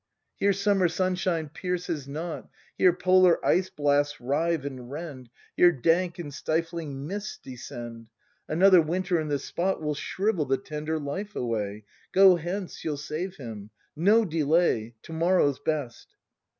[0.39, 2.49] —Here summer sunshine pierces not.
[2.75, 8.07] Here polar ice blasts rive and rend,— Here dank and stifling mists descend.
[8.47, 11.83] Another winter in this spot Will shrivel the tender life away.
[12.13, 13.69] Go hence, you'll save him!
[13.95, 14.95] No delay!
[15.03, 16.07] To morrow's best.